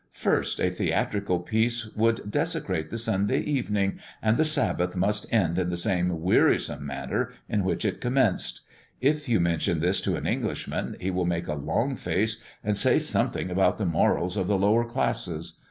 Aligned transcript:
First, 0.13 0.59
a 0.59 0.71
theatrical 0.71 1.41
piece 1.41 1.85
would 1.95 2.31
desecrate 2.31 2.89
the 2.89 2.97
Sunday 2.97 3.41
evening, 3.41 3.99
and 4.19 4.35
the 4.35 4.43
Sabbath 4.43 4.95
must 4.95 5.31
end 5.31 5.59
in 5.59 5.69
the 5.69 5.77
same 5.77 6.23
wearisome 6.23 6.83
manner 6.83 7.31
in 7.47 7.63
which 7.63 7.85
it 7.85 8.01
commenced. 8.01 8.61
If 8.99 9.29
you 9.29 9.39
mention 9.39 9.79
this 9.79 10.01
to 10.01 10.15
an 10.15 10.25
Englishman, 10.25 10.95
he 10.99 11.11
will 11.11 11.25
make 11.25 11.47
a 11.47 11.53
long 11.53 11.95
face, 11.95 12.43
and 12.63 12.75
say 12.75 12.97
something 12.97 13.51
about 13.51 13.77
the 13.77 13.85
morals 13.85 14.37
of 14.37 14.47
the 14.47 14.57
lower 14.57 14.85
classes. 14.85 15.59